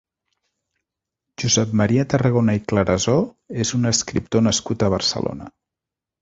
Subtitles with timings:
[1.43, 3.19] Josep Maria Tarragona i Clarasó
[3.67, 5.53] és un escriptor nascut a Barcelona.